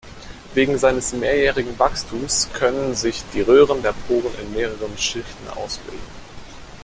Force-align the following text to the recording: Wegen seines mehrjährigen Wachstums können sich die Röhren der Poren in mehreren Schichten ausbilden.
Wegen 0.55 0.79
seines 0.79 1.13
mehrjährigen 1.13 1.77
Wachstums 1.77 2.49
können 2.53 2.95
sich 2.95 3.21
die 3.35 3.41
Röhren 3.41 3.83
der 3.83 3.93
Poren 4.07 4.33
in 4.43 4.51
mehreren 4.51 4.97
Schichten 4.97 5.47
ausbilden. 5.55 6.01